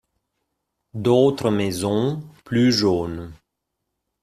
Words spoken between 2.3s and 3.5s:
plus jaunes.